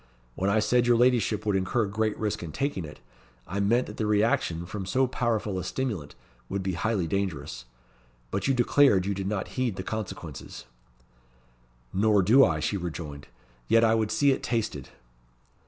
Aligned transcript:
When 0.33 0.49
I 0.49 0.57
said 0.57 0.87
your 0.87 0.97
ladyship 0.97 1.45
would 1.45 1.55
incur 1.55 1.85
great 1.85 2.17
risk 2.17 2.41
in 2.41 2.51
taking 2.51 2.85
it, 2.85 2.99
I 3.45 3.59
meant 3.59 3.85
that 3.85 3.97
the 3.97 4.07
reaction 4.07 4.65
from 4.65 4.83
so 4.87 5.05
powerful 5.05 5.59
a 5.59 5.63
stimulant 5.63 6.15
would 6.49 6.63
be 6.63 6.73
highly 6.73 7.05
dangerous. 7.05 7.65
But 8.31 8.47
you 8.47 8.55
declared 8.55 9.05
you 9.05 9.13
did 9.13 9.27
not 9.27 9.49
heed 9.59 9.75
the 9.75 9.83
consequences." 9.83 10.65
"Nor 11.93 12.23
do 12.23 12.43
I," 12.43 12.59
she 12.59 12.77
rejoined. 12.77 13.27
"Yet 13.67 13.83
I 13.83 13.93
would 13.93 14.09
see 14.09 14.31
it 14.31 14.41
tasted." 14.41 14.89